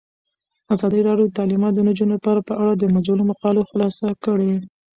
[0.73, 4.53] ازادي راډیو د تعلیمات د نجونو لپاره په اړه د مجلو مقالو خلاصه کړې.